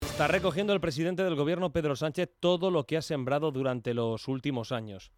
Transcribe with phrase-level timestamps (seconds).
[0.00, 4.28] Está recogiendo el presidente del gobierno, Pedro Sánchez, todo lo que ha sembrado durante los
[4.28, 5.12] últimos años.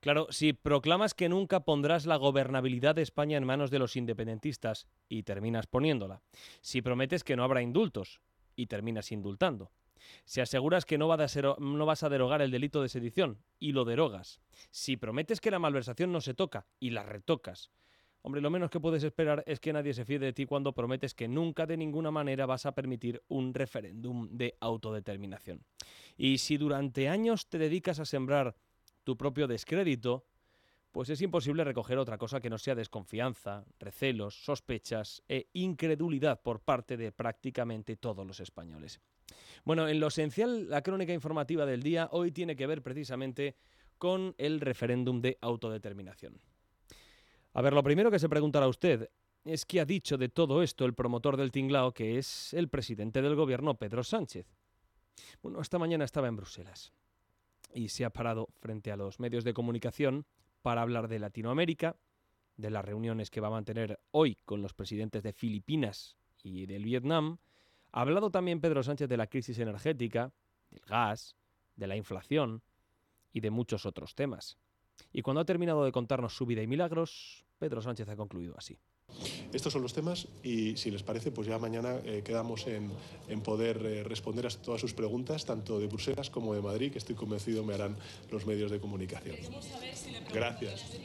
[0.00, 4.86] Claro, si proclamas que nunca pondrás la gobernabilidad de España en manos de los independentistas
[5.08, 6.20] y terminas poniéndola,
[6.60, 8.20] si prometes que no habrá indultos
[8.54, 9.72] y terminas indultando,
[10.24, 14.40] si aseguras que no, vas a derogar el delito de sedición y lo derogas,
[14.70, 17.70] si prometes que la malversación no se toca y la retocas,
[18.26, 21.12] Hombre, lo menos que puedes esperar es que nadie se fíe de ti cuando prometes
[21.12, 25.62] que nunca de ninguna manera vas a permitir un referéndum de autodeterminación.
[26.16, 28.56] Y si durante años te dedicas a sembrar
[29.04, 30.24] tu propio descrédito,
[30.90, 36.60] pues es imposible recoger otra cosa que no sea desconfianza, recelos, sospechas e incredulidad por
[36.60, 39.00] parte de prácticamente todos los españoles.
[39.66, 43.54] Bueno, en lo esencial, la crónica informativa del día hoy tiene que ver precisamente
[43.98, 46.40] con el referéndum de autodeterminación.
[47.54, 49.08] A ver, lo primero que se preguntará usted
[49.44, 53.22] es qué ha dicho de todo esto el promotor del tinglao, que es el presidente
[53.22, 54.46] del gobierno, Pedro Sánchez.
[55.40, 56.92] Bueno, esta mañana estaba en Bruselas
[57.72, 60.26] y se ha parado frente a los medios de comunicación
[60.62, 61.94] para hablar de Latinoamérica,
[62.56, 66.84] de las reuniones que va a mantener hoy con los presidentes de Filipinas y del
[66.84, 67.38] Vietnam.
[67.92, 70.32] Ha hablado también Pedro Sánchez de la crisis energética,
[70.70, 71.36] del gas,
[71.76, 72.62] de la inflación
[73.32, 74.58] y de muchos otros temas.
[75.12, 78.78] Y cuando ha terminado de contarnos su vida y milagros, Pedro Sánchez ha concluido así.
[79.52, 82.90] Estos son los temas y si les parece, pues ya mañana eh, quedamos en,
[83.42, 87.14] poder eh, responder a todas sus preguntas, tanto de Bruselas como de Madrid, que estoy
[87.14, 87.96] convencido me harán
[88.30, 89.36] los medios de comunicación.
[90.32, 90.98] Gracias.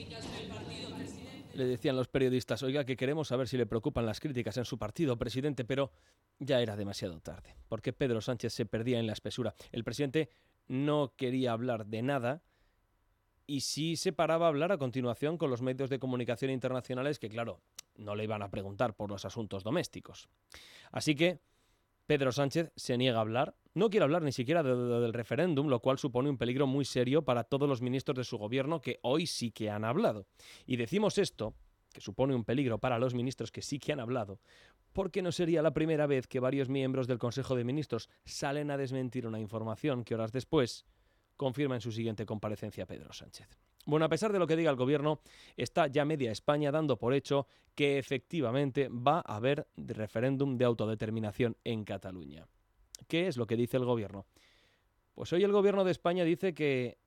[1.53, 4.77] Le decían los periodistas, oiga, que queremos saber si le preocupan las críticas en su
[4.77, 5.91] partido, presidente, pero
[6.39, 9.53] ya era demasiado tarde, porque Pedro Sánchez se perdía en la espesura.
[9.71, 10.31] El presidente
[10.67, 12.43] no quería hablar de nada
[13.49, 17.29] y sí se paraba a hablar a continuación con los medios de comunicación internacionales que,
[17.29, 17.59] claro,
[17.95, 20.29] no le iban a preguntar por los asuntos domésticos.
[20.91, 21.39] Así que
[22.05, 25.97] Pedro Sánchez se niega a hablar, no quiere hablar ni siquiera del referéndum, lo cual
[25.97, 29.51] supone un peligro muy serio para todos los ministros de su gobierno que hoy sí
[29.51, 30.27] que han hablado.
[30.67, 31.55] Y decimos esto,
[31.91, 34.39] que supone un peligro para los ministros que sí que han hablado,
[34.93, 38.77] porque no sería la primera vez que varios miembros del Consejo de Ministros salen a
[38.77, 40.85] desmentir una información que horas después
[41.39, 43.47] confirma en su siguiente comparecencia Pedro Sánchez.
[43.85, 45.21] Bueno, a pesar de lo que diga el gobierno,
[45.55, 51.55] está ya media España dando por hecho que efectivamente va a haber referéndum de autodeterminación
[51.63, 52.45] en Cataluña.
[53.07, 54.25] ¿Qué es lo que dice el gobierno?
[55.15, 56.97] Pues hoy el gobierno de España dice que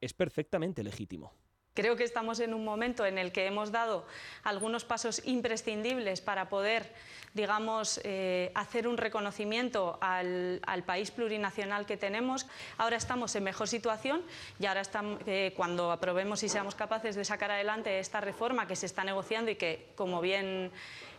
[0.00, 1.34] es perfectamente legítimo.
[1.76, 4.06] Creo que estamos en un momento en el que hemos dado
[4.44, 6.90] algunos pasos imprescindibles para poder,
[7.34, 12.46] digamos, eh, hacer un reconocimiento al, país plurinacional que tenemos.
[12.78, 14.22] Ahora estamos en mejor situación
[14.58, 18.74] y ahora estamos, eh, cuando aprobemos y seamos capaces de sacar adelante esta reforma que
[18.74, 20.72] se está negociando y que, como bien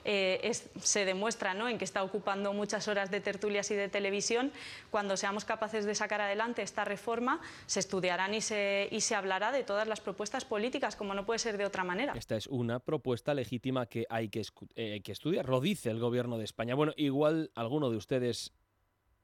[0.10, 1.68] eh, se demuestra ¿no?
[1.68, 4.54] en que está ocupando muchas horas de tertulias y de televisión.
[4.90, 9.52] Cuando seamos capaces de sacar adelante esta reforma, se estudiarán y se, y se hablará
[9.52, 12.14] de todas las propuestas políticas, como no puede ser de otra manera.
[12.14, 14.44] Esta es una propuesta legítima que hay que,
[14.76, 15.50] eh, que estudiar.
[15.50, 16.74] Lo dice el Gobierno de España.
[16.74, 18.54] Bueno, igual alguno de ustedes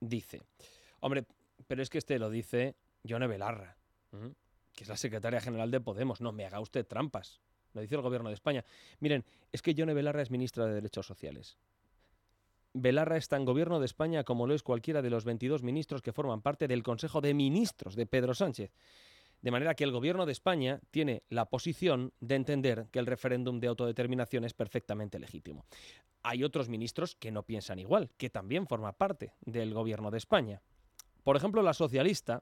[0.02, 0.42] dice,
[1.00, 1.24] hombre,
[1.66, 3.78] pero es que este lo dice Yone Belarra,
[4.76, 6.20] que es la secretaria general de Podemos.
[6.20, 7.40] No me haga usted trampas
[7.74, 8.64] lo dice el gobierno de España.
[9.00, 11.58] Miren, es que Yone Belarra es ministra de Derechos Sociales.
[12.74, 16.12] Belarra está en gobierno de España como lo es cualquiera de los 22 ministros que
[16.12, 18.72] forman parte del Consejo de Ministros de Pedro Sánchez.
[19.44, 23.60] De manera que el gobierno de España tiene la posición de entender que el referéndum
[23.60, 25.66] de autodeterminación es perfectamente legítimo.
[26.24, 30.62] Hay otros ministros que no piensan igual, que también forman parte del gobierno de España.
[31.24, 32.42] Por ejemplo, la socialista,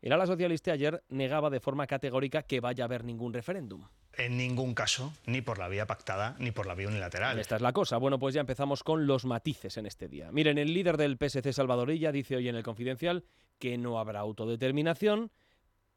[0.00, 3.86] el ala socialista ayer negaba de forma categórica que vaya a haber ningún referéndum.
[4.18, 7.38] En ningún caso, ni por la vía pactada, ni por la vía unilateral.
[7.38, 7.98] Esta es la cosa.
[7.98, 10.32] Bueno, pues ya empezamos con los matices en este día.
[10.32, 13.22] Miren, el líder del PSC, Salvadorilla, dice hoy en el Confidencial
[13.60, 15.30] que no habrá autodeterminación,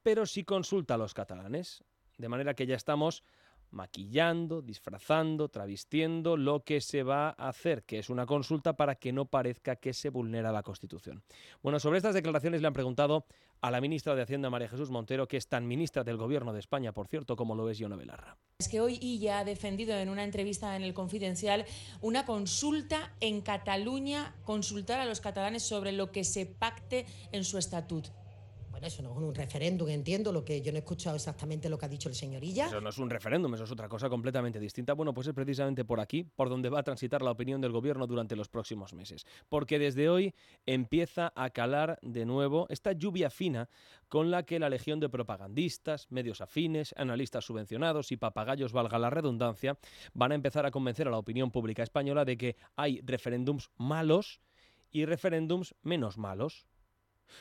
[0.03, 1.83] pero sí consulta a los catalanes.
[2.19, 3.23] De manera que ya estamos
[3.71, 9.11] maquillando, disfrazando, travestiendo lo que se va a hacer, que es una consulta para que
[9.11, 11.23] no parezca que se vulnera la Constitución.
[11.61, 13.25] Bueno, sobre estas declaraciones le han preguntado
[13.61, 16.59] a la ministra de Hacienda, María Jesús Montero, que es tan ministra del Gobierno de
[16.59, 18.37] España, por cierto, como lo es Yona Belarra.
[18.59, 21.65] Es que hoy ella ha defendido en una entrevista en el Confidencial
[22.01, 27.57] una consulta en Cataluña, consultar a los catalanes sobre lo que se pacte en su
[27.57, 28.20] estatuto
[28.87, 31.85] eso no es un referéndum, entiendo lo que yo no he escuchado exactamente lo que
[31.85, 32.67] ha dicho el señor Illa.
[32.67, 34.93] Eso no es un referéndum, eso es otra cosa completamente distinta.
[34.93, 38.07] Bueno, pues es precisamente por aquí por donde va a transitar la opinión del gobierno
[38.07, 39.25] durante los próximos meses.
[39.49, 40.33] Porque desde hoy
[40.65, 43.69] empieza a calar de nuevo esta lluvia fina
[44.07, 49.09] con la que la legión de propagandistas, medios afines, analistas subvencionados y papagayos, valga la
[49.09, 49.77] redundancia,
[50.13, 54.41] van a empezar a convencer a la opinión pública española de que hay referéndums malos
[54.91, 56.65] y referéndums menos malos.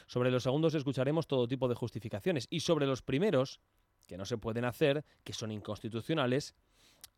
[0.06, 3.60] Sobre los segundos escucharemos todo tipo de justificaciones y sobre los primeros,
[4.06, 6.54] que no se pueden hacer, que son inconstitucionales,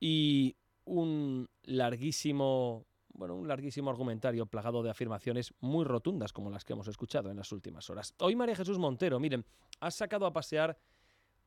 [0.00, 6.72] y un larguísimo bueno, un larguísimo argumentario plagado de afirmaciones muy rotundas como las que
[6.72, 8.14] hemos escuchado en las últimas horas.
[8.18, 9.44] Hoy María Jesús Montero, miren,
[9.80, 10.78] ha sacado a pasear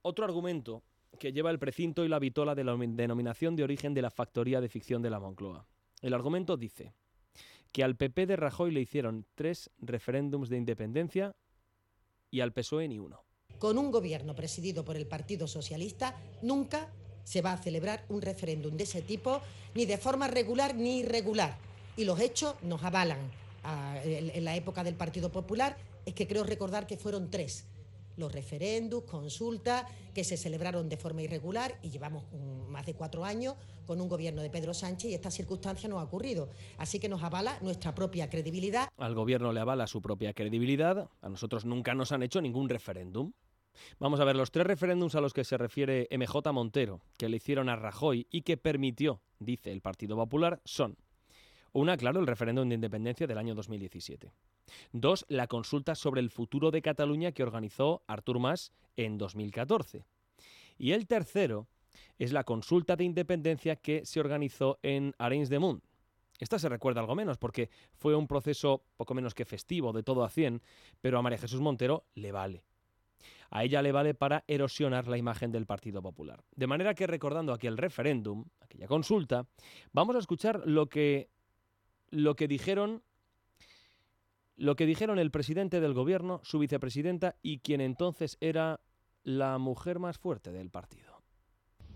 [0.02, 0.84] otro argumento
[1.20, 4.62] que lleva el precinto y la vitola de la denominación de origen de la factoría
[4.62, 5.66] de ficción de la Moncloa.
[6.02, 6.94] El argumento dice,
[7.76, 11.36] que al PP de Rajoy le hicieron tres referéndums de independencia
[12.32, 13.26] y al PSOE ni uno.
[13.60, 16.90] Con un gobierno presidido por el Partido Socialista nunca
[17.26, 19.42] se va a celebrar un referéndum de ese tipo,
[19.74, 21.58] ni de forma regular ni irregular.
[21.98, 23.20] Y los hechos nos avalan.
[23.66, 25.76] Ah, en la época del Partido Popular
[26.06, 27.66] es que creo recordar que fueron tres
[28.18, 32.24] los referéndums, consultas que se celebraron de forma irregular y llevamos
[32.68, 36.04] más de cuatro años con un gobierno de Pedro Sánchez y esta circunstancia no ha
[36.04, 36.50] ocurrido.
[36.78, 38.90] Así que nos avala nuestra propia credibilidad.
[38.98, 41.10] Al gobierno le avala su propia credibilidad.
[41.22, 43.34] A nosotros nunca nos han hecho ningún referéndum.
[44.00, 47.38] Vamos a ver, los tres referéndums a los que se refiere MJ Montero, que le
[47.38, 50.98] hicieron a Rajoy y que permitió, dice el Partido Popular, son
[51.76, 54.32] una, claro, el referéndum de independencia del año 2017.
[54.94, 60.06] Dos, la consulta sobre el futuro de Cataluña que organizó Artur Mas en 2014.
[60.78, 61.68] Y el tercero
[62.18, 65.84] es la consulta de independencia que se organizó en Arenys de Munt.
[66.40, 70.24] Esta se recuerda algo menos porque fue un proceso poco menos que festivo, de todo
[70.24, 70.62] a 100,
[71.02, 72.64] pero a María Jesús Montero le vale.
[73.50, 76.42] A ella le vale para erosionar la imagen del Partido Popular.
[76.56, 79.46] De manera que recordando aquel referéndum, aquella consulta,
[79.92, 81.30] vamos a escuchar lo que,
[82.10, 83.04] lo que dijeron
[84.58, 88.80] lo que dijeron el presidente del gobierno, su vicepresidenta y quien entonces era
[89.24, 91.22] la mujer más fuerte del partido.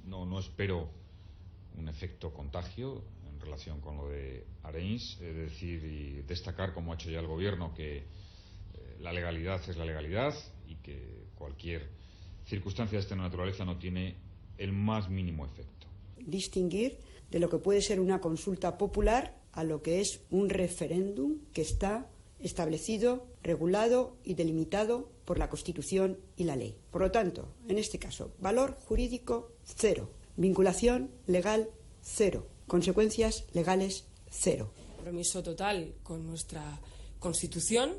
[0.03, 0.89] No, no espero
[1.77, 6.95] un efecto contagio en relación con lo de Areins, es decir, y destacar, como ha
[6.95, 8.03] hecho ya el gobierno, que eh,
[8.99, 10.33] la legalidad es la legalidad
[10.67, 11.89] y que cualquier
[12.45, 14.15] circunstancia de esta naturaleza no tiene
[14.57, 15.87] el más mínimo efecto.
[16.17, 16.97] Distinguir
[17.31, 21.61] de lo que puede ser una consulta popular a lo que es un referéndum que
[21.61, 22.09] está
[22.39, 26.75] establecido, regulado y delimitado por la Constitución y la ley.
[26.91, 31.69] Por lo tanto, en este caso, valor jurídico cero, vinculación legal
[32.01, 34.71] cero, consecuencias legales cero.
[34.95, 36.79] Compromiso total con nuestra
[37.19, 37.93] Constitución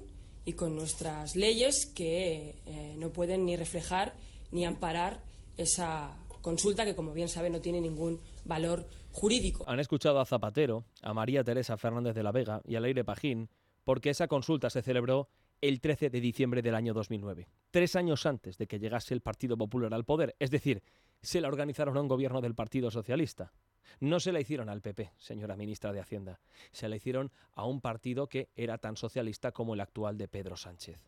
[0.44, 4.14] y con nuestras leyes que eh, no pueden ni reflejar
[4.50, 5.23] ni amparar
[5.56, 8.20] esa consulta que, como bien sabe, no tiene ningún
[8.50, 9.64] valor jurídico.
[9.67, 13.49] Han escuchado a Zapatero, a María Teresa Fernández de la Vega y a Leire Pajín
[13.85, 15.31] porque esa consulta se celebró
[15.62, 19.56] el 13 de diciembre del año 2009, tres años antes de que llegase el Partido
[19.56, 20.82] Popular al poder, es decir,
[21.23, 23.52] se la organizaron a un gobierno del Partido Socialista.
[24.00, 26.41] No se la hicieron al PP, señora ministra de Hacienda,
[26.73, 30.56] se la hicieron a un partido que era tan socialista como el actual de Pedro
[30.56, 30.99] Sánchez.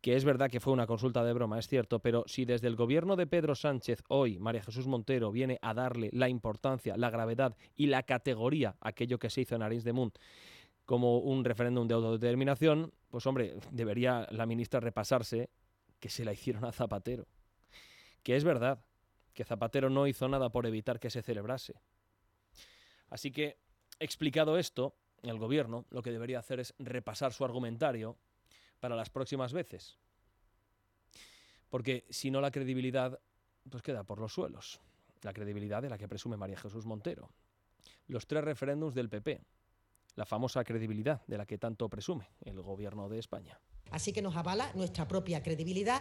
[0.00, 2.76] Que es verdad que fue una consulta de broma, es cierto, pero si desde el
[2.76, 7.54] gobierno de Pedro Sánchez hoy María Jesús Montero viene a darle la importancia, la gravedad
[7.76, 10.18] y la categoría a aquello que se hizo en Arins de Munt,
[10.86, 15.50] como un referéndum de autodeterminación, pues hombre, debería la ministra repasarse
[16.00, 17.26] que se la hicieron a Zapatero.
[18.22, 18.82] Que es verdad,
[19.34, 21.74] que Zapatero no hizo nada por evitar que se celebrase.
[23.08, 23.58] Así que,
[23.98, 28.16] explicado esto, el gobierno lo que debería hacer es repasar su argumentario
[28.80, 29.98] para las próximas veces.
[31.68, 33.20] Porque si no la credibilidad,
[33.70, 34.80] pues queda por los suelos.
[35.22, 37.30] La credibilidad de la que presume María Jesús Montero.
[38.06, 39.40] Los tres referéndums del PP,
[40.16, 43.60] la famosa credibilidad de la que tanto presume el gobierno de España.
[43.90, 45.98] Así que nos avala nuestra propia credibilidad.